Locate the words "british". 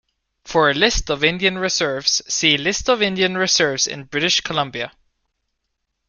4.05-4.41